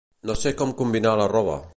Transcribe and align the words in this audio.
No 0.29 0.35
sé 0.43 0.53
com 0.61 0.73
combinar 0.81 1.13
la 1.21 1.31
roba. 1.35 1.61